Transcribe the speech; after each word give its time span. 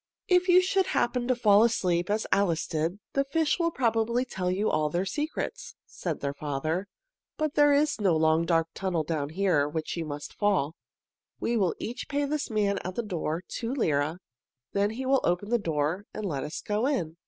"If 0.27 0.49
you 0.49 0.63
should 0.63 0.87
happen 0.87 1.27
to 1.27 1.35
fall 1.35 1.63
asleep, 1.63 2.09
as 2.09 2.25
Alice 2.31 2.65
did, 2.65 2.97
the 3.13 3.23
fish 3.23 3.59
will 3.59 3.69
probably 3.69 4.25
tell 4.25 4.49
you 4.49 4.67
all 4.67 4.89
their 4.89 5.05
secrets," 5.05 5.75
said 5.85 6.23
her 6.23 6.33
father. 6.33 6.87
"But 7.37 7.53
there 7.53 7.71
is 7.71 8.01
no 8.01 8.17
long, 8.17 8.47
dark 8.47 8.69
tunnel 8.73 9.05
here 9.29 9.65
down 9.65 9.73
which 9.73 9.95
you 9.95 10.03
must 10.05 10.33
fall. 10.33 10.73
We 11.39 11.55
will 11.55 11.75
each 11.77 12.07
pay 12.09 12.25
this 12.25 12.49
man 12.49 12.79
at 12.79 12.95
the 12.95 13.03
door 13.03 13.43
two 13.47 13.75
lire, 13.75 14.17
then 14.73 14.89
he 14.89 15.05
will 15.05 15.21
open 15.23 15.49
the 15.51 15.59
door 15.59 16.07
and 16.15 16.25
let 16.25 16.43
us 16.43 16.61
go 16.61 16.87
in." 16.87 17.17